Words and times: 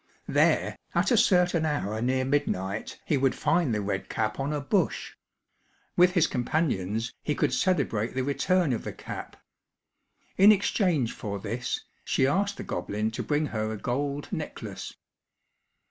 There, 0.27 0.77
at 0.95 1.11
a 1.11 1.15
certain 1.15 1.63
hour 1.63 2.01
near 2.01 2.25
midnight, 2.25 2.99
he 3.05 3.17
would 3.17 3.35
find 3.35 3.71
the 3.71 3.81
red 3.83 4.09
cap 4.09 4.39
on 4.39 4.51
a 4.51 4.59
bush. 4.59 5.11
With 5.95 6.13
his 6.13 6.25
companions, 6.25 7.13
he 7.21 7.35
could 7.35 7.53
celebrate 7.53 8.15
the 8.15 8.23
return 8.23 8.73
of 8.73 8.83
the 8.83 8.93
cap. 8.93 9.37
In 10.37 10.51
exchange 10.51 11.13
for 11.13 11.37
this, 11.37 11.81
she 12.03 12.25
asked 12.25 12.57
the 12.57 12.63
goblin 12.63 13.11
to 13.11 13.21
bring 13.21 13.45
her 13.53 13.71
a 13.71 13.77
gold 13.77 14.27
necklace. 14.33 14.95